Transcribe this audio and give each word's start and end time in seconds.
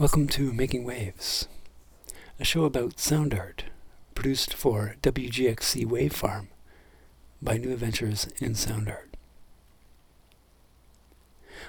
Welcome 0.00 0.28
to 0.28 0.50
Making 0.54 0.84
Waves, 0.84 1.46
a 2.38 2.44
show 2.44 2.64
about 2.64 2.98
sound 2.98 3.34
art 3.34 3.64
produced 4.14 4.54
for 4.54 4.96
WGXC 5.02 5.84
Wave 5.84 6.14
Farm 6.14 6.48
by 7.42 7.58
New 7.58 7.70
Adventures 7.70 8.26
in 8.38 8.54
Sound 8.54 8.88
Art. 8.88 9.10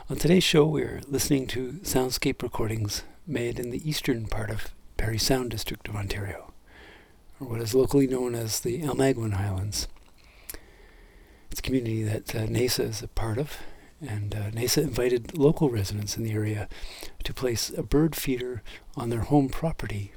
On 0.09 0.15
today's 0.15 0.45
show, 0.45 0.65
we're 0.65 1.02
listening 1.09 1.45
to 1.47 1.73
soundscape 1.83 2.41
recordings 2.41 3.03
made 3.27 3.59
in 3.59 3.69
the 3.69 3.89
eastern 3.89 4.27
part 4.27 4.49
of 4.49 4.71
Parry 4.95 5.17
Sound 5.17 5.52
District 5.52 5.85
of 5.89 5.97
Ontario, 5.97 6.53
or 7.37 7.47
what 7.47 7.59
is 7.59 7.75
locally 7.75 8.07
known 8.07 8.33
as 8.33 8.61
the 8.61 8.81
Almaguin 8.83 9.33
Highlands. 9.33 9.89
It's 11.52 11.59
a 11.59 11.63
community 11.63 12.03
that 12.03 12.33
uh, 12.33 12.45
NAISA 12.47 12.79
is 12.85 13.03
a 13.03 13.09
part 13.09 13.37
of 13.37 13.57
and 14.02 14.33
uh, 14.33 14.52
NAISA 14.52 14.83
invited 14.83 15.38
local 15.38 15.69
residents 15.69 16.17
in 16.17 16.23
the 16.23 16.33
area 16.33 16.67
to 17.23 17.33
place 17.33 17.69
a 17.69 17.83
bird 17.83 18.16
feeder 18.16 18.63
on 18.95 19.09
their 19.09 19.21
home 19.21 19.49
property. 19.49 20.13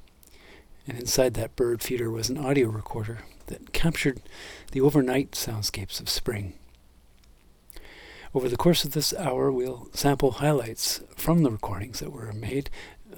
And 0.86 0.98
inside 0.98 1.34
that 1.34 1.56
bird 1.56 1.82
feeder 1.82 2.10
was 2.10 2.28
an 2.28 2.38
audio 2.38 2.68
recorder 2.68 3.20
that 3.46 3.72
captured 3.72 4.20
the 4.72 4.80
overnight 4.80 5.32
soundscapes 5.32 6.00
of 6.00 6.08
spring. 6.08 6.54
Over 8.34 8.48
the 8.48 8.56
course 8.56 8.84
of 8.84 8.92
this 8.92 9.14
hour, 9.14 9.52
we'll 9.52 9.88
sample 9.92 10.32
highlights 10.32 11.00
from 11.16 11.42
the 11.42 11.50
recordings 11.50 12.00
that 12.00 12.10
were 12.10 12.32
made 12.32 12.68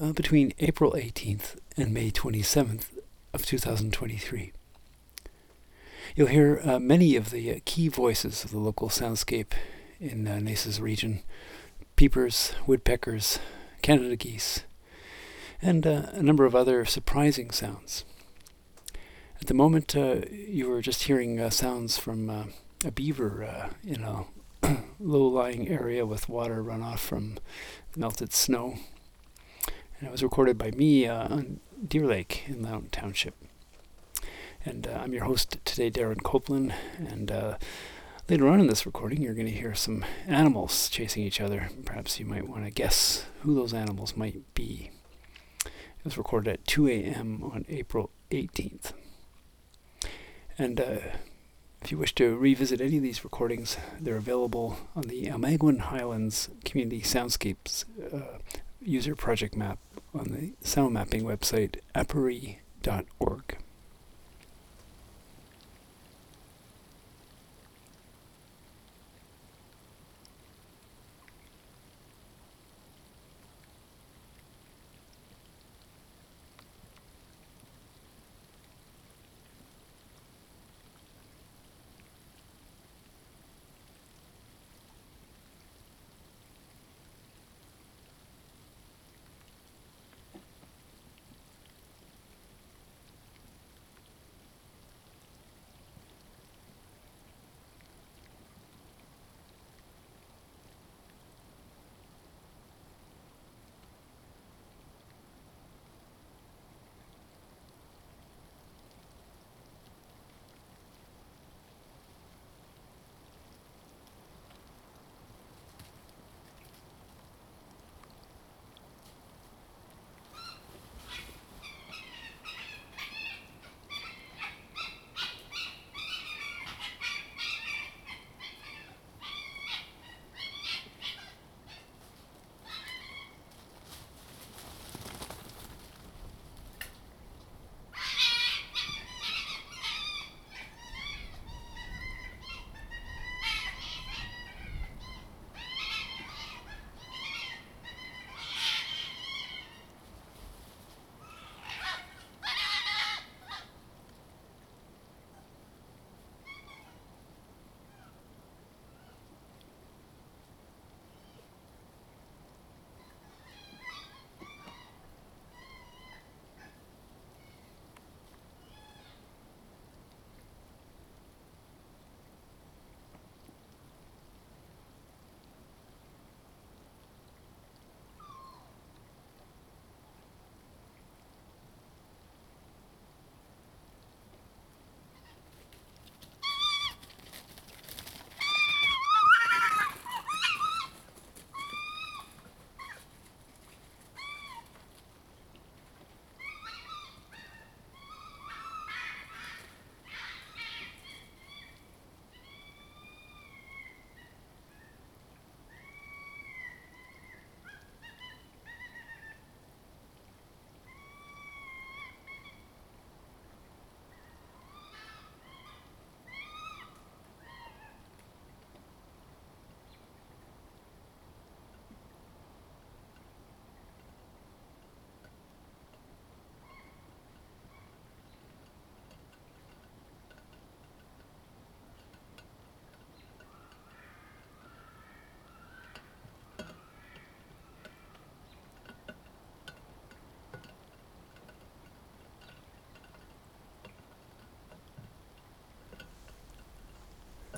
uh, 0.00 0.12
between 0.12 0.52
April 0.58 0.92
18th 0.92 1.56
and 1.76 1.94
May 1.94 2.10
27th 2.10 2.88
of 3.32 3.46
2023. 3.46 4.52
You'll 6.14 6.26
hear 6.26 6.60
uh, 6.62 6.78
many 6.78 7.16
of 7.16 7.30
the 7.30 7.50
uh, 7.50 7.58
key 7.64 7.88
voices 7.88 8.44
of 8.44 8.50
the 8.50 8.58
local 8.58 8.88
soundscape 8.88 9.52
in 10.00 10.26
uh, 10.26 10.80
region 10.80 11.22
peepers, 11.96 12.52
woodpeckers, 12.66 13.38
Canada 13.82 14.16
geese, 14.16 14.64
and 15.62 15.86
uh, 15.86 16.06
a 16.12 16.22
number 16.22 16.44
of 16.44 16.54
other 16.54 16.84
surprising 16.84 17.50
sounds. 17.50 18.04
At 19.40 19.46
the 19.46 19.54
moment, 19.54 19.96
uh, 19.96 20.16
you 20.30 20.68
were 20.68 20.82
just 20.82 21.04
hearing 21.04 21.40
uh, 21.40 21.50
sounds 21.50 21.98
from 21.98 22.28
uh, 22.28 22.44
a 22.84 22.90
beaver 22.90 23.44
uh, 23.44 23.68
in 23.86 24.02
a 24.02 24.24
low 25.00 25.26
lying 25.26 25.68
area 25.68 26.04
with 26.04 26.28
water 26.28 26.62
runoff 26.62 26.98
from 26.98 27.38
melted 27.96 28.32
snow. 28.32 28.74
And 29.98 30.08
it 30.08 30.10
was 30.10 30.22
recorded 30.22 30.58
by 30.58 30.72
me 30.72 31.06
on 31.08 31.60
Deer 31.86 32.06
Lake 32.06 32.44
in 32.46 32.62
Lount 32.62 32.92
Township. 32.92 33.34
And 34.64 34.86
I'm 34.86 35.12
your 35.12 35.24
host 35.24 35.58
today, 35.64 35.90
Darren 35.90 36.22
Copeland, 36.22 36.74
and 36.98 37.30
Later 38.28 38.48
on 38.48 38.58
in 38.58 38.66
this 38.66 38.86
recording, 38.86 39.22
you're 39.22 39.34
going 39.34 39.46
to 39.46 39.52
hear 39.52 39.72
some 39.76 40.04
animals 40.26 40.88
chasing 40.88 41.22
each 41.22 41.40
other. 41.40 41.70
Perhaps 41.84 42.18
you 42.18 42.26
might 42.26 42.48
want 42.48 42.64
to 42.64 42.72
guess 42.72 43.24
who 43.42 43.54
those 43.54 43.72
animals 43.72 44.16
might 44.16 44.52
be. 44.52 44.90
It 45.64 46.04
was 46.04 46.18
recorded 46.18 46.52
at 46.52 46.66
2 46.66 46.88
a.m. 46.88 47.44
on 47.44 47.64
April 47.68 48.10
18th. 48.32 48.94
And 50.58 50.80
uh, 50.80 50.98
if 51.82 51.92
you 51.92 51.98
wish 51.98 52.16
to 52.16 52.36
revisit 52.36 52.80
any 52.80 52.96
of 52.96 53.04
these 53.04 53.22
recordings, 53.22 53.76
they're 54.00 54.16
available 54.16 54.76
on 54.96 55.02
the 55.02 55.26
Almaguin 55.26 55.78
Highlands 55.78 56.48
Community 56.64 57.02
Soundscapes 57.02 57.84
uh, 58.12 58.38
user 58.82 59.14
project 59.14 59.54
map 59.54 59.78
on 60.12 60.32
the 60.32 60.54
sound 60.66 60.94
mapping 60.94 61.22
website 61.22 61.76
aporee.org. 61.94 63.58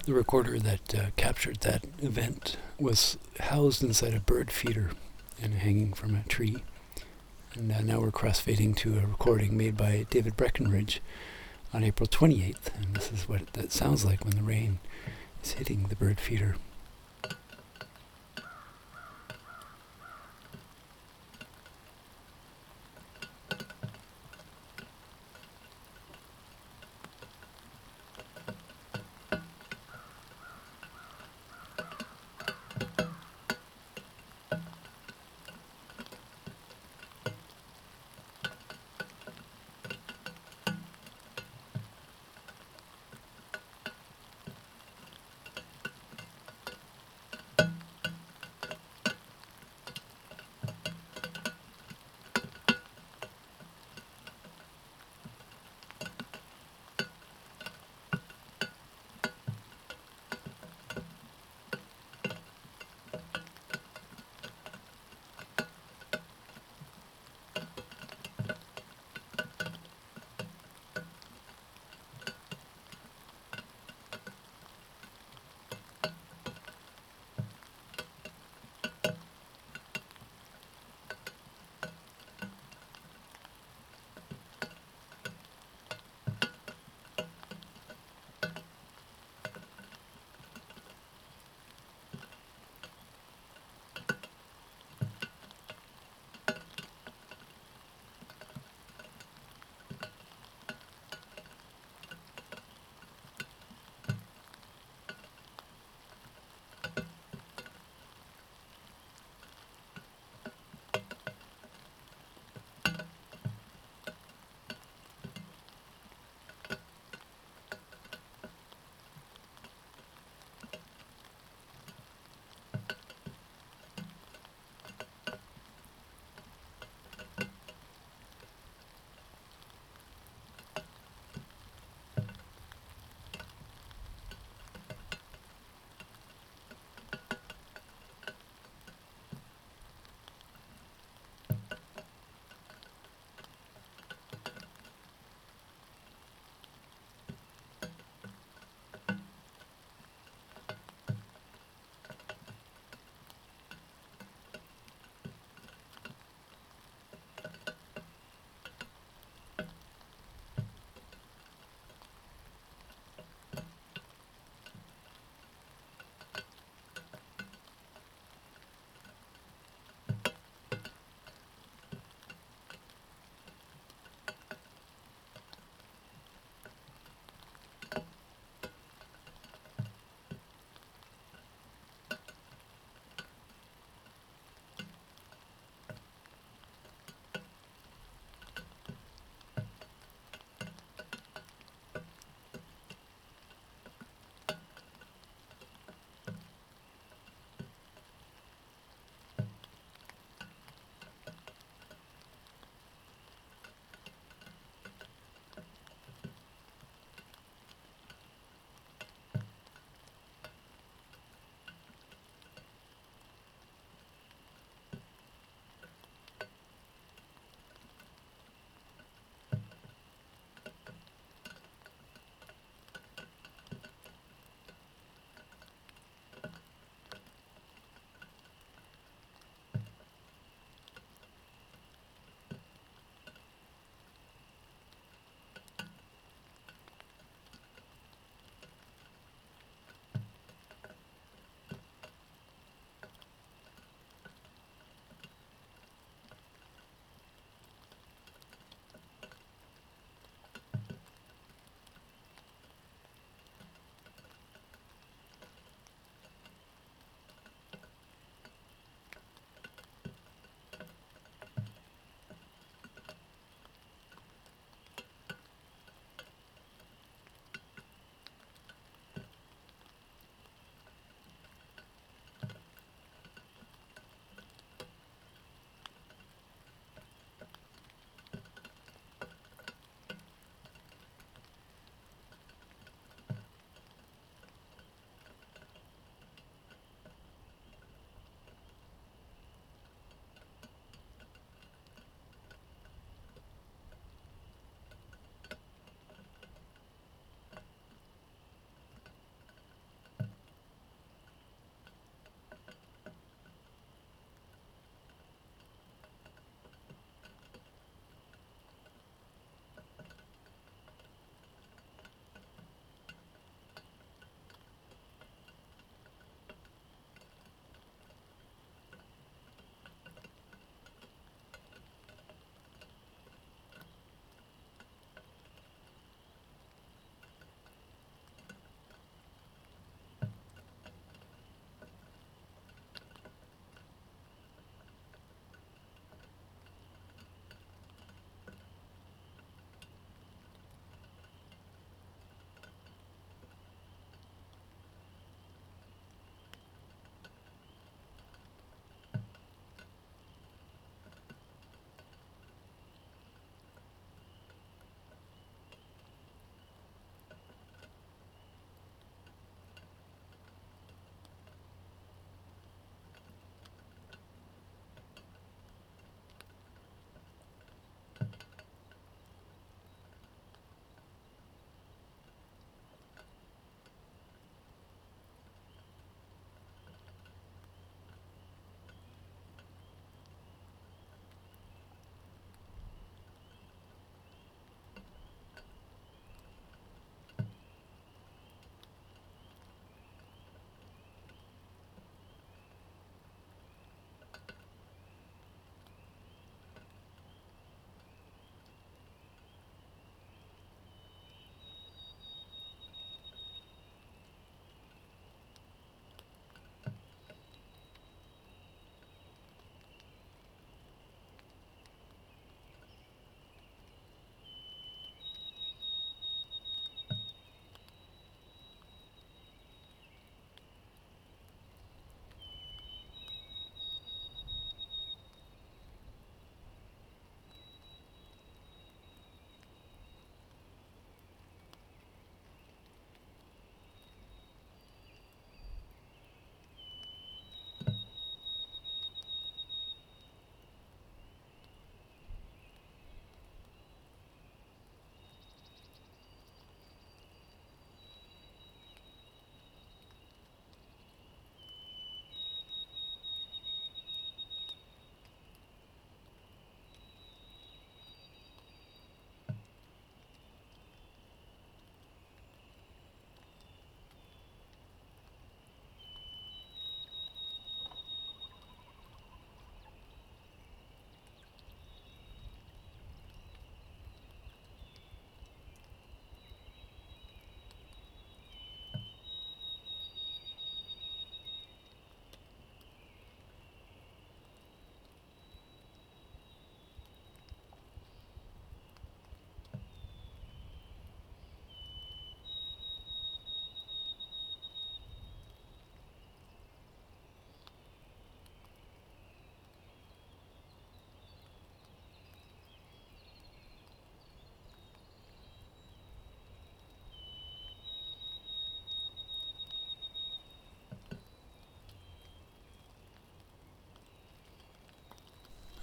The 0.08 0.14
recorder 0.14 0.58
that 0.58 0.94
uh, 0.94 1.10
captured 1.16 1.60
that 1.60 1.84
event 2.00 2.56
was 2.78 3.19
housed 3.40 3.84
inside 3.84 4.14
a 4.14 4.20
bird 4.20 4.50
feeder 4.50 4.93
and 5.43 5.52
hanging 5.52 5.93
from 5.93 6.14
a 6.14 6.26
tree. 6.26 6.62
And 7.52 7.70
uh, 7.70 7.82
now 7.82 8.00
we're 8.00 8.10
crossfading 8.10 8.75
to 8.76 8.96
a 8.96 9.06
recording 9.06 9.55
made 9.55 9.76
by 9.76 10.06
David 10.08 10.34
Breckenridge 10.34 11.02
on 11.75 11.84
April 11.84 12.08
28th. 12.08 12.75
And 12.75 12.94
this 12.94 13.12
is 13.12 13.28
what 13.28 13.52
that 13.52 13.70
sounds 13.70 14.06
like 14.06 14.25
when 14.25 14.34
the 14.34 14.43
rain 14.43 14.78
is 15.44 15.52
hitting 15.52 15.88
the 15.88 15.96
bird 15.96 16.20
feeder. 16.20 16.56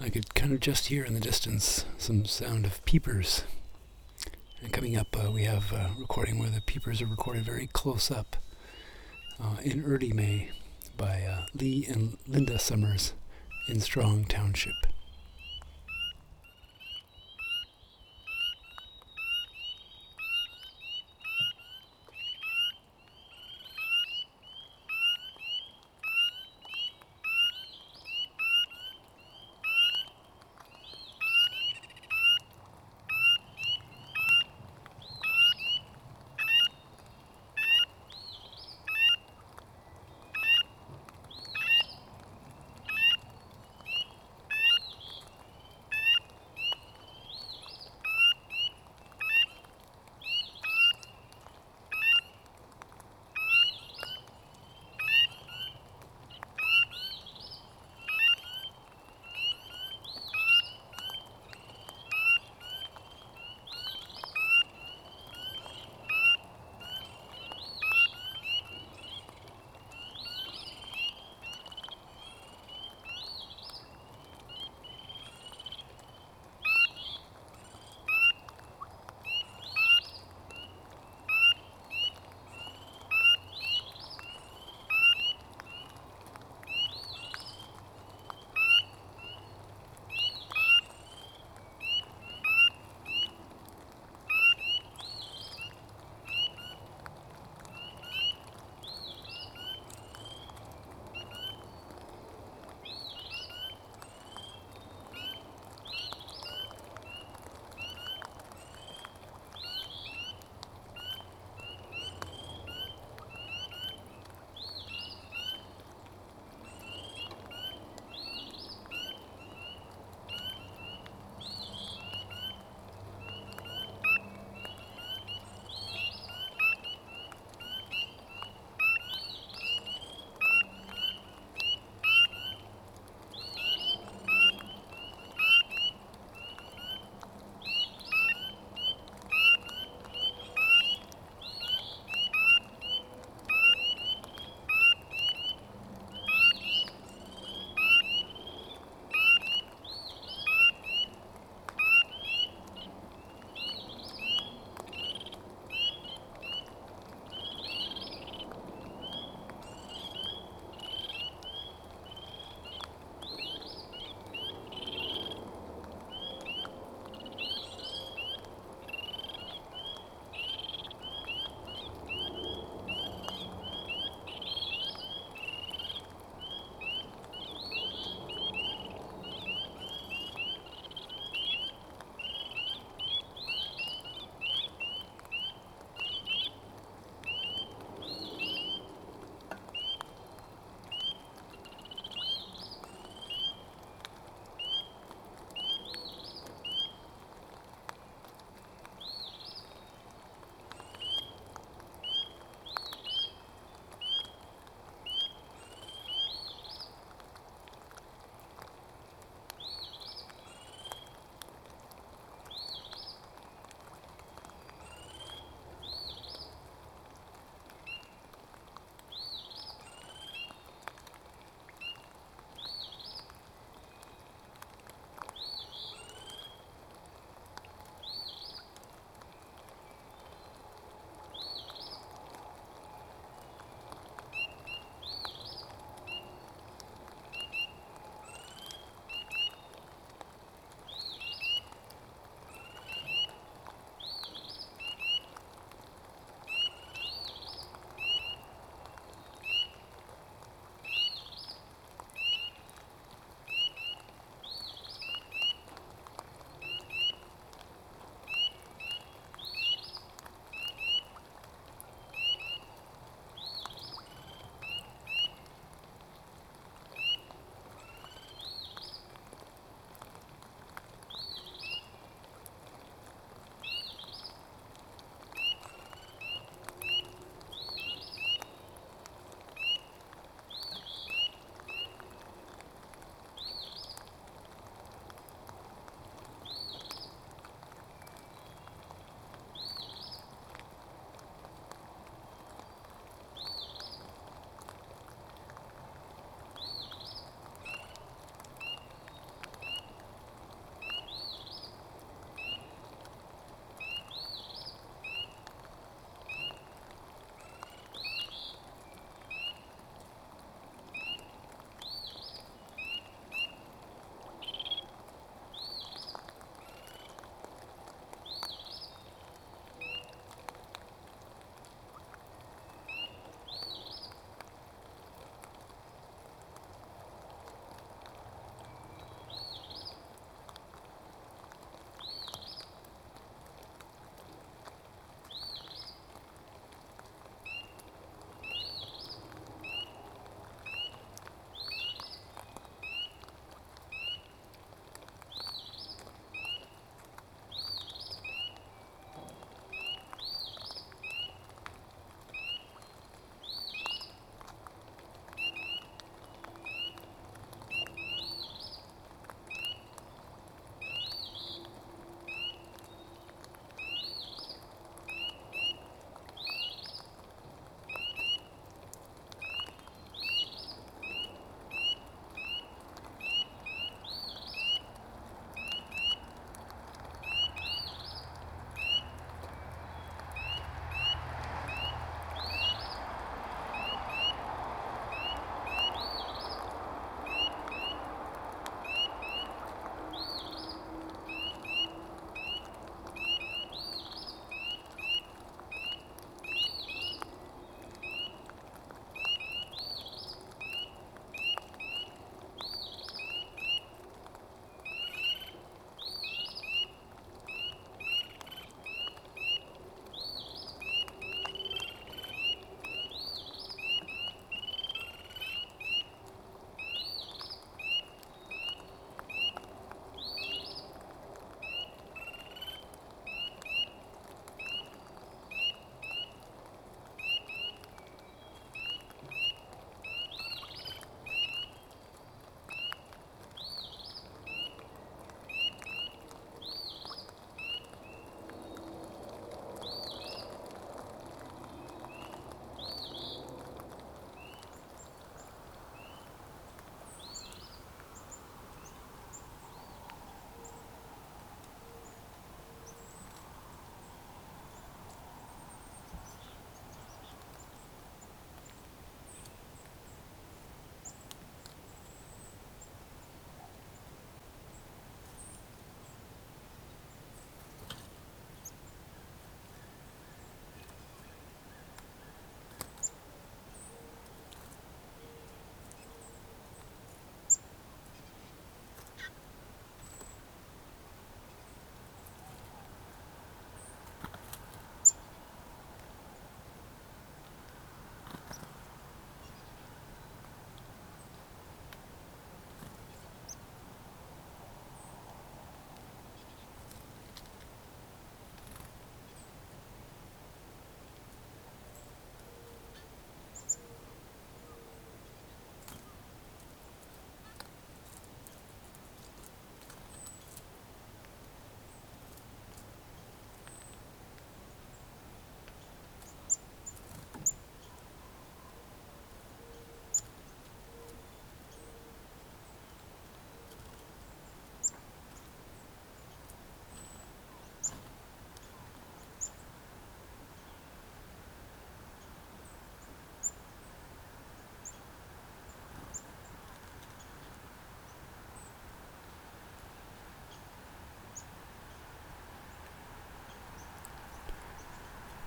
I 0.05 0.09
could 0.09 0.35
kind 0.35 0.53
of 0.53 0.59
just 0.59 0.85
hear 0.85 1.03
in 1.03 1.15
the 1.15 1.19
distance 1.19 1.83
some 1.97 2.25
sound 2.25 2.67
of 2.67 2.85
peepers. 2.85 3.43
And 4.61 4.71
coming 4.71 4.95
up, 4.95 5.07
uh, 5.17 5.31
we 5.31 5.45
have 5.45 5.71
a 5.71 5.95
recording 5.97 6.37
where 6.37 6.51
the 6.51 6.61
peepers 6.61 7.01
are 7.01 7.07
recorded 7.07 7.43
very 7.43 7.65
close 7.65 8.11
up 8.11 8.35
uh, 9.41 9.55
in 9.63 9.83
Early 9.83 10.13
May 10.13 10.51
by 10.95 11.23
uh, 11.23 11.47
Lee 11.55 11.87
and 11.89 12.19
Linda 12.27 12.59
Summers 12.59 13.13
in 13.67 13.81
Strong 13.81 14.25
Township. 14.25 14.75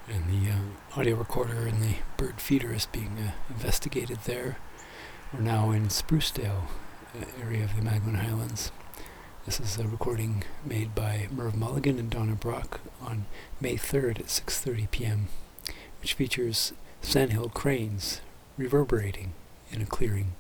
The 0.09 0.51
uh, 0.51 0.99
audio 0.99 1.17
recorder 1.17 1.67
and 1.67 1.83
the 1.83 1.97
bird 2.17 2.41
feeder 2.41 2.73
is 2.73 2.87
being 2.87 3.19
uh, 3.19 3.33
investigated 3.51 4.21
there. 4.25 4.57
We're 5.35 5.41
now 5.41 5.71
in 5.71 5.89
Sprucedale 5.89 6.63
uh, 7.15 7.25
area 7.43 7.65
of 7.65 7.77
the 7.77 7.83
Almaguin 7.83 8.17
Highlands. 8.17 8.73
This 9.45 9.61
is 9.61 9.77
a 9.77 9.87
recording 9.87 10.45
made 10.65 10.95
by 10.95 11.29
Merv 11.31 11.55
Mulligan 11.55 11.99
and 11.99 12.09
Donna 12.09 12.37
Brock 12.37 12.81
on 13.03 13.27
May 13.61 13.75
3rd 13.75 14.21
at 14.21 14.27
6:30 14.29 14.91
p.m., 14.91 15.29
which 16.01 16.15
features 16.15 16.73
sandhill 17.03 17.51
cranes 17.51 18.23
reverberating 18.57 19.35
in 19.71 19.83
a 19.83 19.87
clearing. 19.87 20.33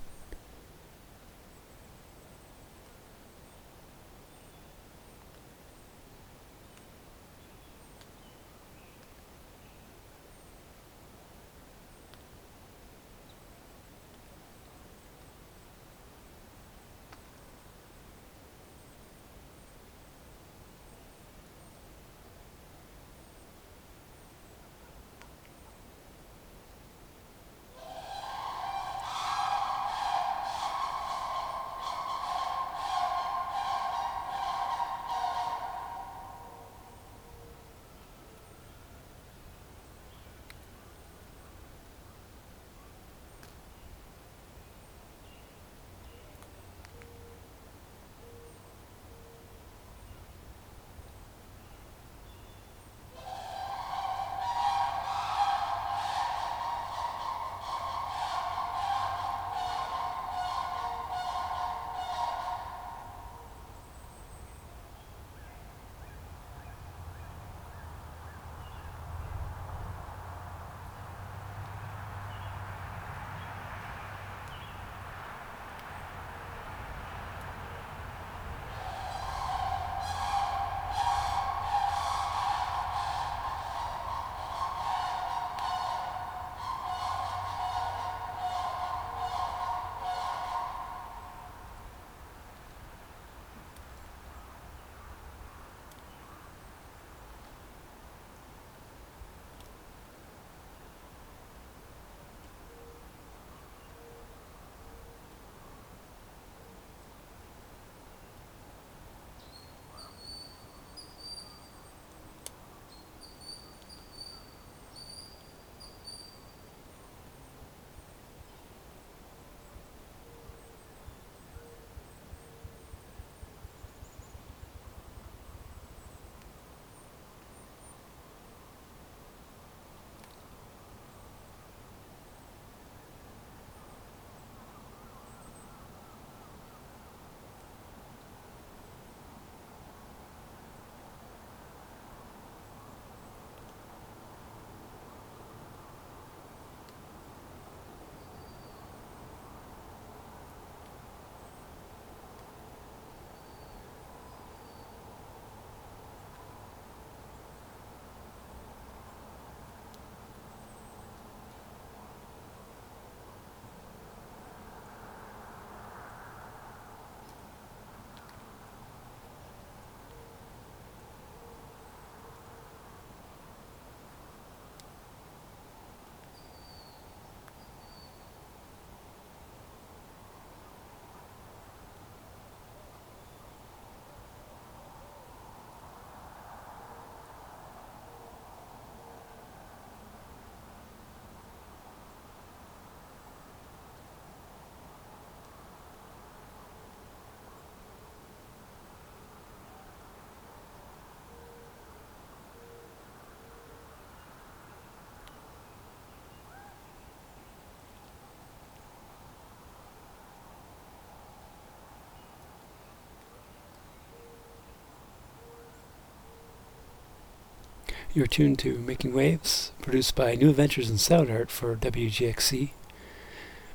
You're 218.14 218.26
tuned 218.26 218.58
to 218.60 218.78
Making 218.78 219.12
Waves, 219.12 219.70
produced 219.82 220.16
by 220.16 220.34
New 220.34 220.48
Adventures 220.48 220.88
in 220.88 220.96
Sound 220.96 221.30
Art 221.30 221.50
for 221.50 221.76
WGXC. 221.76 222.70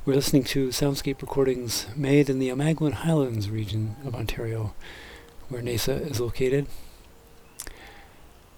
We're 0.05 0.15
listening 0.15 0.43
to 0.45 0.69
soundscape 0.69 1.21
recordings 1.21 1.85
made 1.95 2.31
in 2.31 2.39
the 2.39 2.49
Almaguin 2.49 2.93
Highlands 2.93 3.51
region 3.51 3.95
of 4.03 4.15
Ontario, 4.15 4.73
where 5.49 5.61
NAISA 5.61 6.09
is 6.09 6.19
located. 6.19 6.65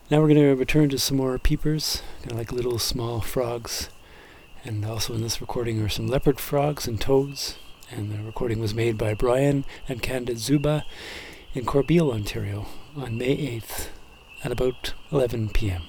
Now 0.09 0.21
we're 0.21 0.29
going 0.29 0.39
to 0.39 0.55
return 0.55 0.87
to 0.89 0.97
some 0.97 1.17
more 1.17 1.37
peepers, 1.37 2.01
kind 2.19 2.31
of 2.31 2.37
like 2.37 2.53
little 2.53 2.79
small 2.79 3.19
frogs. 3.19 3.89
And 4.63 4.85
also 4.85 5.13
in 5.13 5.21
this 5.21 5.41
recording 5.41 5.81
are 5.81 5.89
some 5.89 6.07
leopard 6.07 6.39
frogs 6.39 6.87
and 6.87 7.01
toads. 7.01 7.57
And 7.91 8.13
the 8.13 8.23
recording 8.23 8.59
was 8.61 8.73
made 8.73 8.97
by 8.97 9.13
Brian 9.13 9.65
and 9.89 10.01
Candid 10.01 10.39
Zuba 10.39 10.85
in 11.53 11.65
Corbeil, 11.65 12.13
Ontario 12.13 12.65
on 12.95 13.17
May 13.17 13.35
8th 13.59 13.89
at 14.45 14.51
about 14.51 14.93
11 15.11 15.49
p.m. 15.49 15.81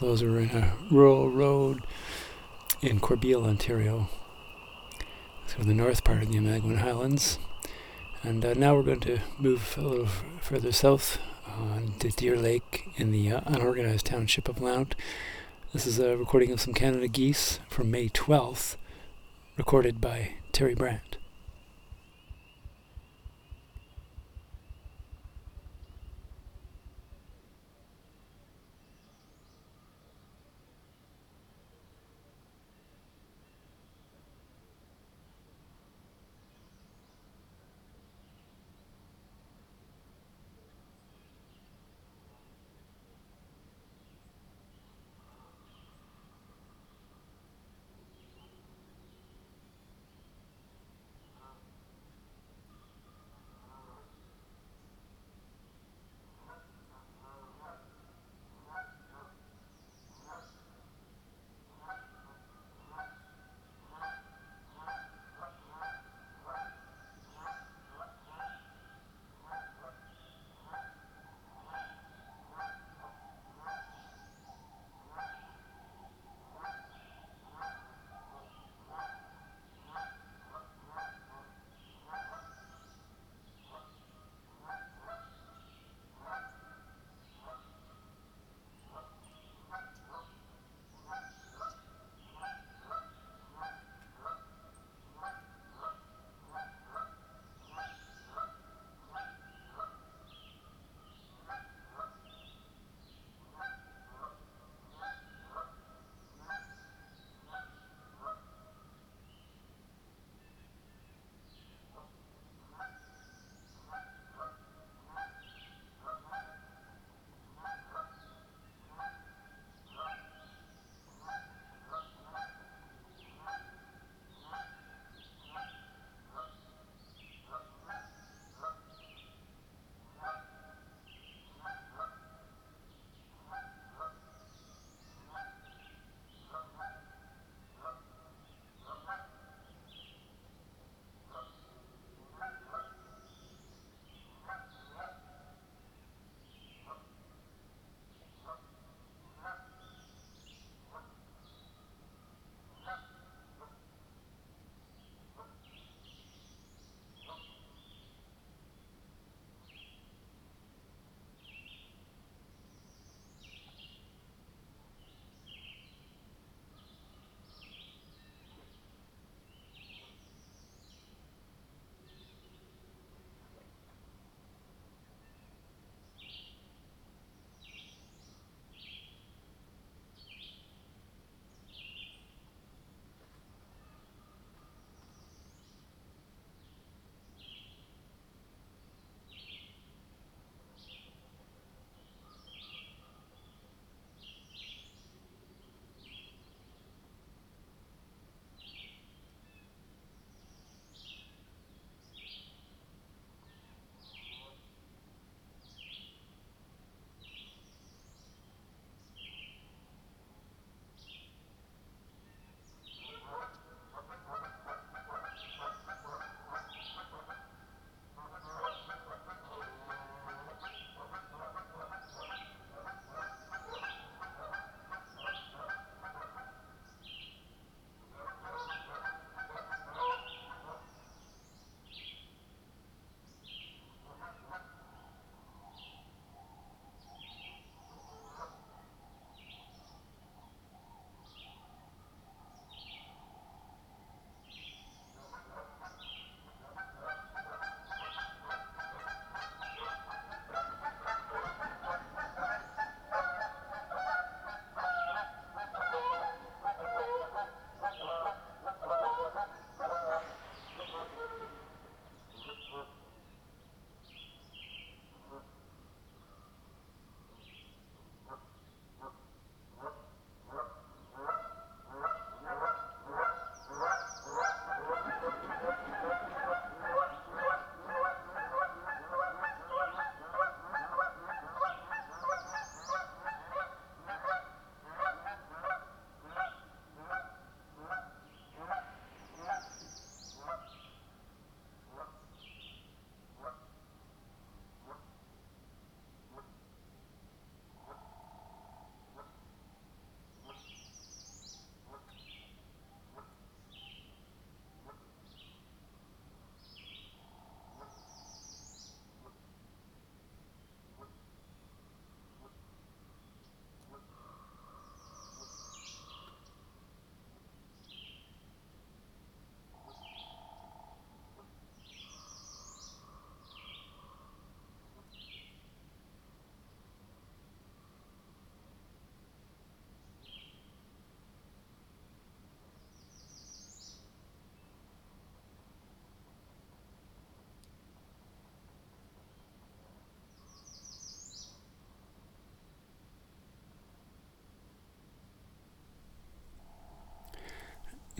Those 0.00 0.22
are 0.22 0.40
in 0.40 0.48
a 0.50 0.72
rural 0.90 1.28
road 1.28 1.82
in 2.80 3.00
Corbeil, 3.00 3.44
Ontario. 3.44 4.08
So 5.46 5.62
the 5.62 5.74
north 5.74 6.04
part 6.04 6.22
of 6.22 6.32
the 6.32 6.38
Almaguin 6.38 6.78
Highlands. 6.78 7.38
And 8.22 8.42
uh, 8.42 8.54
now 8.54 8.74
we're 8.74 8.82
going 8.82 9.00
to 9.00 9.20
move 9.38 9.74
a 9.76 9.82
little 9.82 10.06
f- 10.06 10.24
further 10.40 10.72
south 10.72 11.18
uh, 11.46 11.80
to 11.98 12.08
Deer 12.08 12.36
Lake 12.36 12.88
in 12.96 13.12
the 13.12 13.30
uh, 13.30 13.40
unorganized 13.44 14.06
township 14.06 14.48
of 14.48 14.62
Lount. 14.62 14.94
This 15.74 15.86
is 15.86 15.98
a 15.98 16.16
recording 16.16 16.50
of 16.50 16.62
some 16.62 16.72
Canada 16.72 17.06
geese 17.06 17.60
from 17.68 17.90
May 17.90 18.08
12th, 18.08 18.76
recorded 19.58 20.00
by 20.00 20.32
Terry 20.50 20.74
Brandt. 20.74 21.09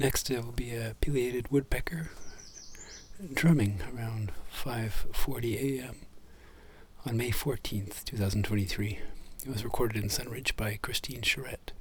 Next, 0.00 0.30
it 0.30 0.42
will 0.42 0.52
be 0.52 0.74
a 0.74 0.96
pileated 1.02 1.50
woodpecker 1.52 2.08
drumming 3.34 3.82
around 3.94 4.32
5:40 4.50 5.78
a.m. 5.78 5.96
on 7.04 7.18
May 7.18 7.30
14th, 7.30 8.04
2023. 8.06 8.98
It 9.44 9.52
was 9.52 9.62
recorded 9.62 10.02
in 10.02 10.08
Sundridge 10.08 10.56
by 10.56 10.78
Christine 10.80 11.20
Charette. 11.20 11.72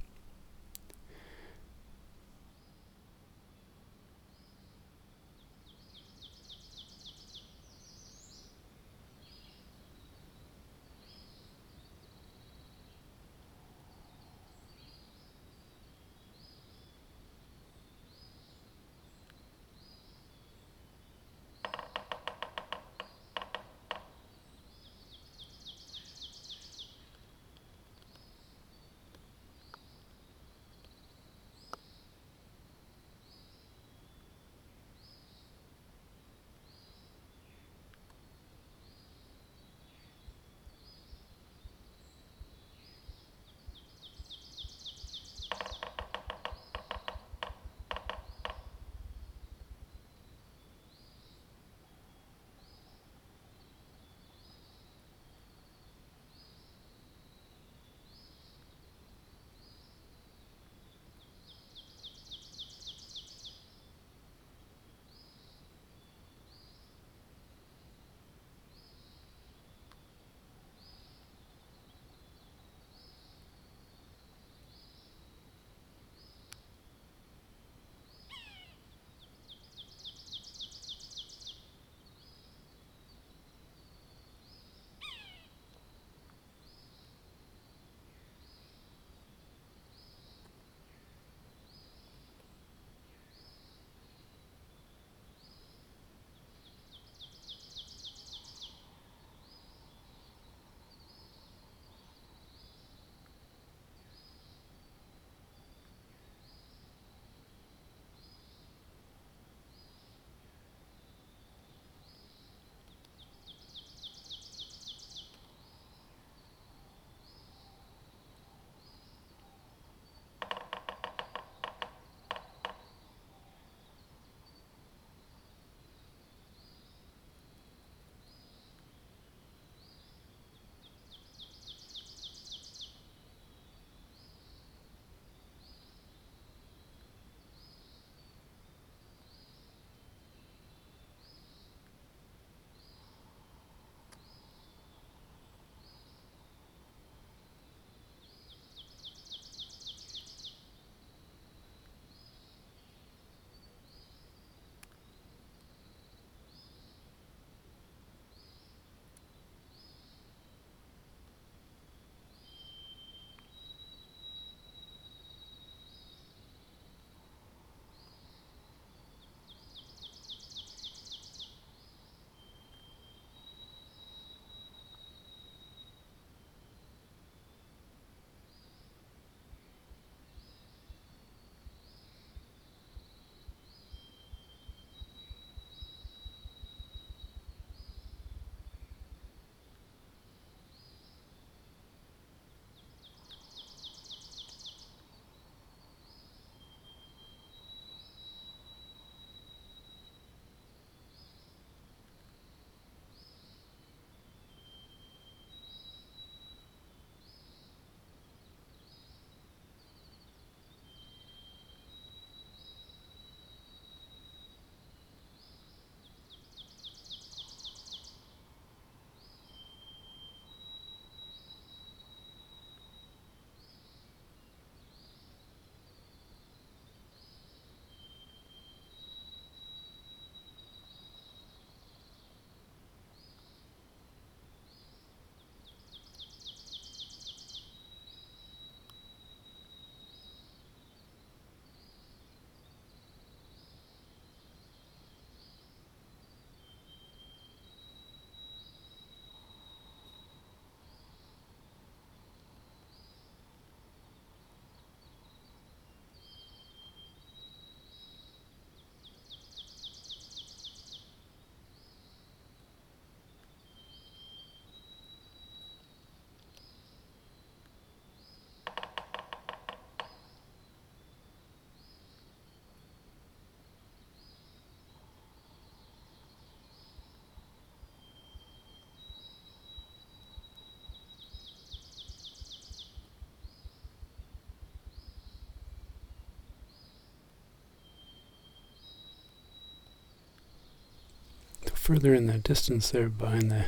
Further 291.90 292.14
in 292.14 292.28
the 292.28 292.38
distance 292.38 292.92
there 292.92 293.10
behind 293.10 293.50
the 293.50 293.66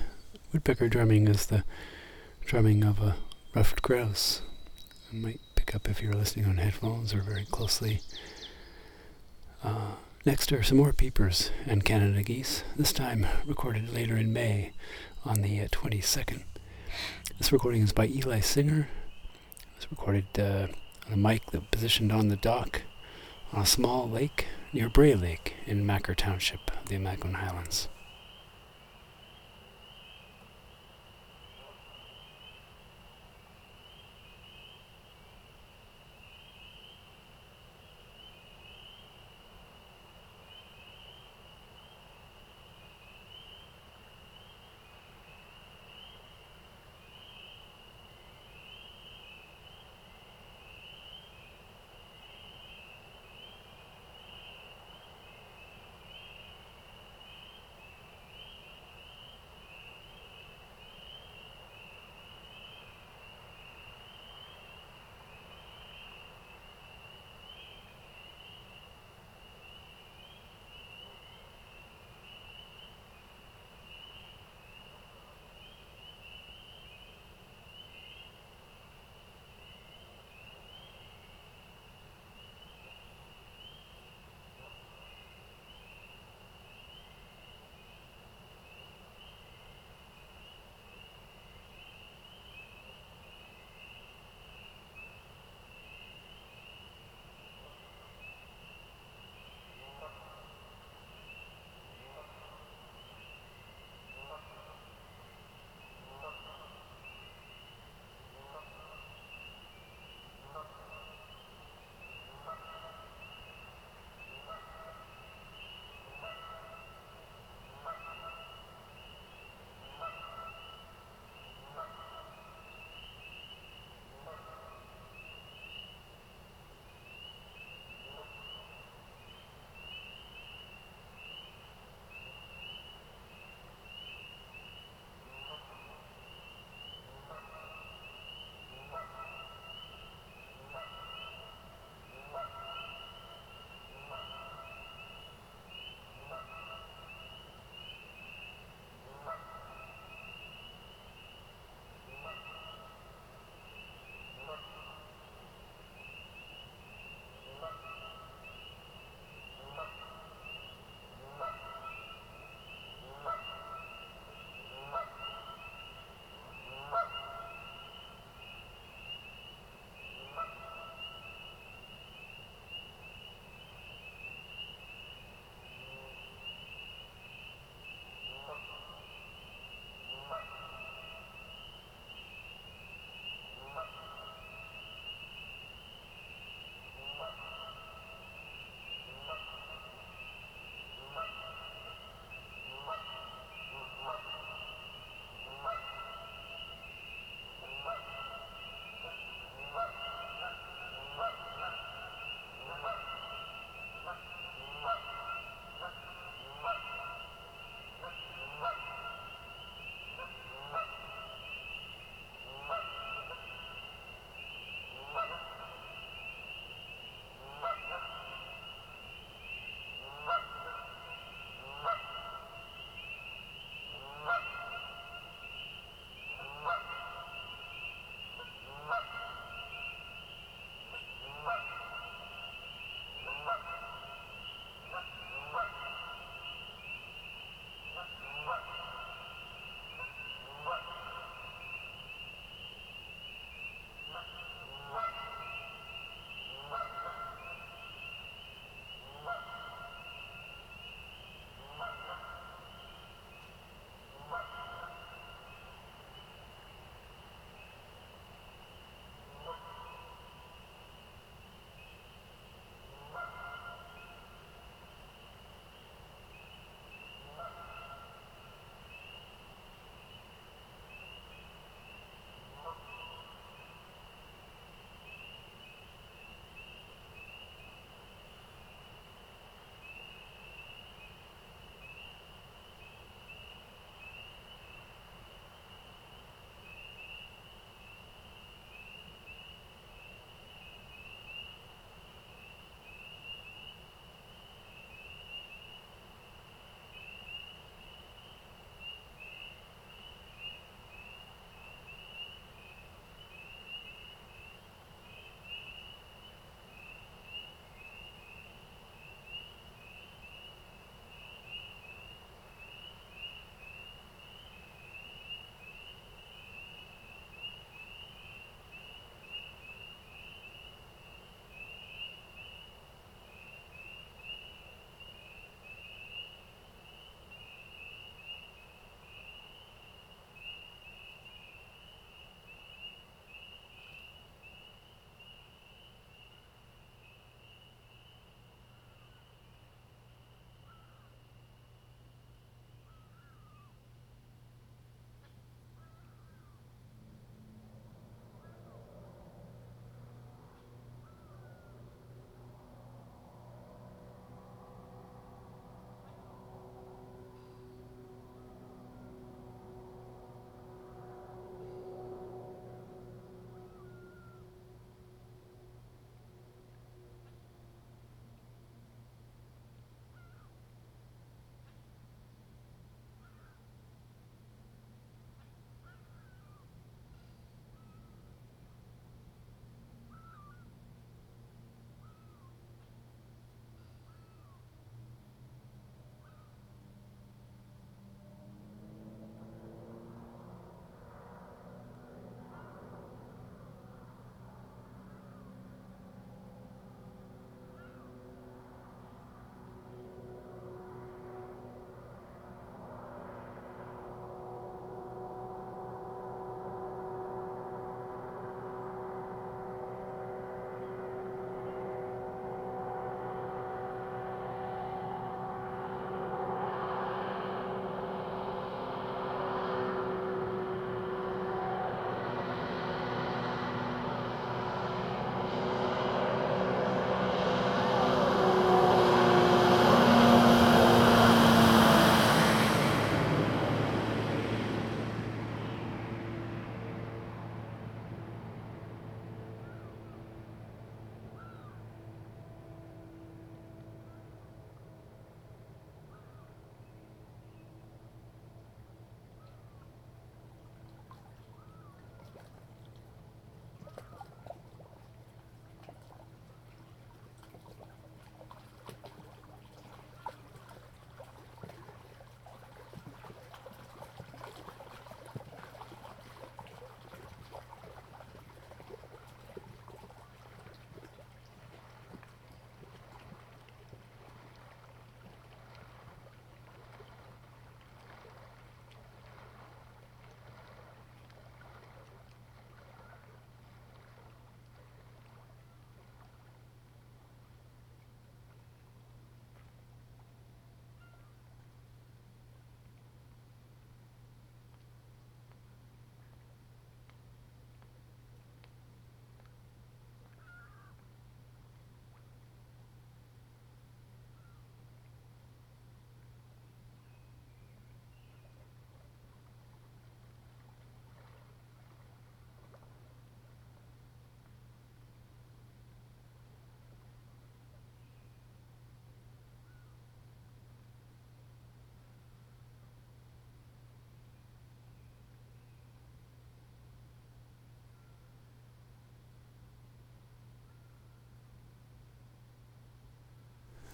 woodpecker 0.53 0.87
drumming 0.87 1.27
is 1.27 1.47
the 1.47 1.63
drumming 2.45 2.83
of 2.83 2.99
a 3.01 3.15
ruffed 3.55 3.81
grouse. 3.81 4.43
I 5.11 5.15
might 5.15 5.39
pick 5.55 5.73
up 5.73 5.89
if 5.89 6.03
you're 6.03 6.13
listening 6.13 6.45
on 6.45 6.57
headphones 6.57 7.15
or 7.15 7.23
very 7.23 7.45
closely. 7.45 7.99
Uh, 9.63 9.93
next 10.23 10.51
are 10.51 10.61
some 10.61 10.77
more 10.77 10.93
peepers 10.93 11.49
and 11.65 11.83
Canada 11.83 12.21
geese, 12.21 12.63
this 12.77 12.93
time 12.93 13.25
recorded 13.47 13.91
later 13.91 14.15
in 14.15 14.31
May 14.31 14.73
on 15.25 15.41
the 15.41 15.59
uh, 15.59 15.67
22nd. 15.69 16.43
This 17.39 17.51
recording 17.51 17.81
is 17.81 17.91
by 17.91 18.05
Eli 18.05 18.41
Singer. 18.41 18.87
It 19.57 19.77
was 19.77 19.89
recorded 19.89 20.27
uh, 20.37 20.67
on 21.07 21.13
a 21.13 21.17
mic 21.17 21.47
that 21.47 21.71
positioned 21.71 22.11
on 22.11 22.27
the 22.27 22.37
dock 22.37 22.83
on 23.51 23.63
a 23.63 23.65
small 23.65 24.07
lake 24.07 24.45
near 24.73 24.89
Bray 24.89 25.15
Lake 25.15 25.55
in 25.65 25.87
Machar 25.87 26.13
Township, 26.13 26.69
of 26.79 26.87
the 26.87 26.97
Almaguin 26.97 27.33
Highlands. 27.33 27.87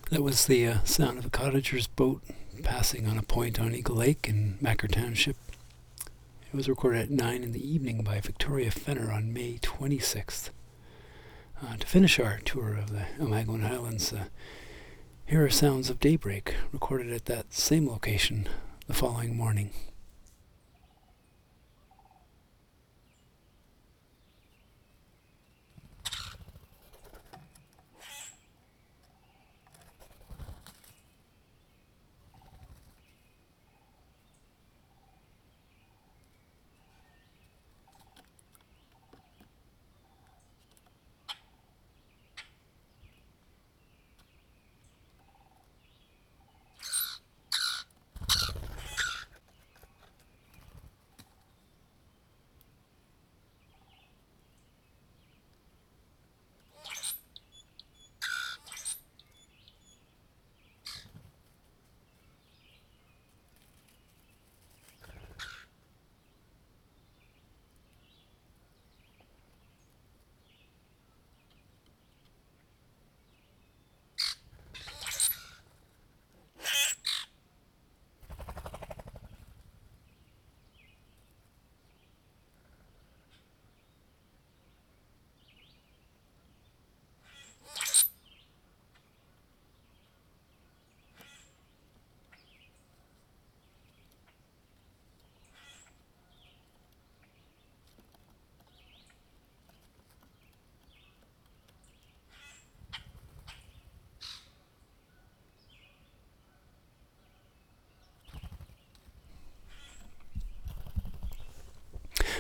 That 0.10 0.24
was 0.24 0.46
the 0.46 0.66
uh, 0.66 0.84
sound 0.86 1.18
of 1.18 1.26
a 1.26 1.30
cottager's 1.30 1.88
boat 1.88 2.22
passing 2.64 3.08
on 3.08 3.18
a 3.18 3.24
point 3.24 3.60
on 3.60 3.76
Eagle 3.76 3.98
Lake 3.98 4.30
in 4.30 4.58
Machar 4.62 4.88
Township. 4.88 5.36
It 6.00 6.56
was 6.56 6.70
recorded 6.70 7.02
at 7.02 7.12
9 7.12 7.44
in 7.44 7.52
the 7.52 7.70
evening 7.70 8.04
by 8.04 8.22
Victoria 8.22 8.72
Fenner 8.72 9.12
on 9.12 9.34
May 9.34 9.58
26th. 9.62 10.52
Uh, 11.62 11.76
to 11.76 11.86
finish 11.86 12.22
our 12.22 12.40
tour 12.46 12.76
of 12.76 12.92
the 12.92 13.06
Almaguin 13.20 13.68
Highlands, 13.68 14.14
uh, 14.14 14.26
here 15.26 15.44
are 15.44 15.50
sounds 15.50 15.90
of 15.90 16.00
daybreak 16.00 16.56
recorded 16.72 17.12
at 17.12 17.26
that 17.26 17.54
same 17.54 17.86
location 17.86 18.48
the 18.88 18.94
following 18.94 19.36
morning. 19.36 19.72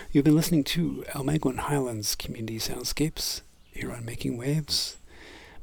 You've 0.10 0.24
been 0.24 0.38
listening 0.38 0.64
to 0.66 1.03
Almaguin 1.10 1.58
Highlands 1.58 2.16
Community 2.16 2.60
Soundscapes 2.60 3.41
here 3.74 3.91
on 3.91 4.05
Making 4.05 4.38
Waves. 4.38 4.95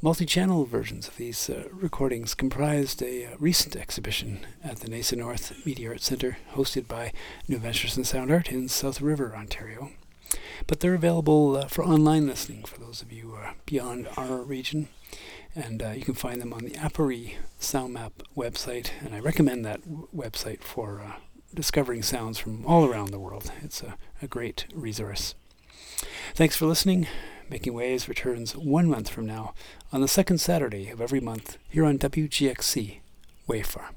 Multi 0.03 0.27
channel 0.27 0.67
versions 0.67 1.09
of 1.09 1.17
these 1.17 1.49
uh, 1.49 1.65
recordings 1.73 2.35
comprised 2.35 3.03
a 3.03 3.25
uh, 3.25 3.37
recent 3.39 3.75
exhibition 3.75 4.47
at 4.63 4.81
the 4.81 4.89
NAISA 4.89 5.17
North 5.17 5.65
Media 5.65 5.89
Arts 5.89 6.05
Centre, 6.05 6.37
hosted 6.53 6.87
by 6.87 7.11
New 7.49 7.57
Ventures 7.57 7.97
in 7.97 8.05
Sound 8.05 8.31
Art 8.31 8.53
in 8.53 8.69
South 8.69 9.01
River, 9.01 9.35
Ontario. 9.35 9.93
But 10.67 10.81
they're 10.81 10.95
available 10.95 11.57
uh, 11.57 11.67
for 11.67 11.83
online 11.83 12.27
listening 12.27 12.65
for 12.65 12.79
those 12.79 13.01
of 13.01 13.11
you 13.11 13.39
uh, 13.43 13.55
beyond 13.65 14.09
our 14.19 14.43
region. 14.43 14.89
And 15.57 15.83
uh, 15.83 15.91
you 15.93 16.03
can 16.03 16.13
find 16.13 16.43
them 16.43 16.53
on 16.53 16.65
the 16.65 16.73
aporee 16.73 17.37
SoundMap 17.59 18.13
website. 18.37 18.91
And 19.03 19.15
I 19.15 19.21
recommend 19.21 19.65
that 19.65 19.81
w- 19.85 20.09
website 20.15 20.61
for 20.61 21.01
uh, 21.01 21.13
discovering 21.55 22.03
sounds 22.03 22.39
from 22.39 22.65
all 22.67 22.85
around 22.85 23.11
the 23.11 23.19
world. 23.19 23.51
It's 23.63 23.83
a, 23.83 23.97
a 24.21 24.27
great 24.27 24.67
resource. 24.75 25.35
Thanks 26.35 26.57
for 26.57 26.67
listening. 26.67 27.07
Making 27.49 27.75
Waves 27.75 28.09
returns 28.09 28.57
one 28.57 28.89
month 28.89 29.09
from 29.09 29.27
now 29.27 29.55
on 29.93 30.01
the 30.01 30.09
second 30.09 30.39
Saturday 30.39 30.89
of 30.89 31.01
every 31.01 31.21
month 31.21 31.59
here 31.69 31.85
on 31.85 31.99
WGXC 31.99 32.99
Wave 33.47 33.67
Farm. 33.67 33.95